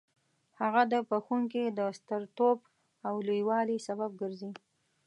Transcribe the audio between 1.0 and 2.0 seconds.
بخښونکي د